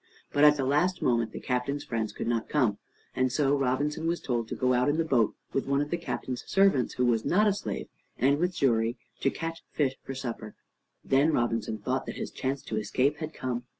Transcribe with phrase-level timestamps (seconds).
[0.33, 2.79] But at the last moment the Captain's friends could not come,
[3.15, 5.97] and so Robinson was told to go out in the boat with one of the
[5.97, 10.55] Captain's servants who was not a slave, and with Xury, to catch fish for supper.
[11.05, 13.65] Then Robinson thought that his chance to escape had come.